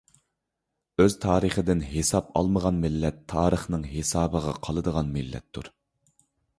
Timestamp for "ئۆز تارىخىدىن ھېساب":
1.03-2.33